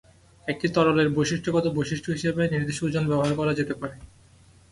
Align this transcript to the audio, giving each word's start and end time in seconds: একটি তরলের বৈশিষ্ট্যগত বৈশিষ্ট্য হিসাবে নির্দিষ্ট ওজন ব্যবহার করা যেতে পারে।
একটি 0.47 0.67
তরলের 0.75 1.07
বৈশিষ্ট্যগত 1.17 1.65
বৈশিষ্ট্য 1.77 2.09
হিসাবে 2.11 2.41
নির্দিষ্ট 2.53 2.81
ওজন 2.83 3.03
ব্যবহার 3.07 3.33
করা 3.39 3.53
যেতে 3.59 3.73
পারে। 3.81 3.95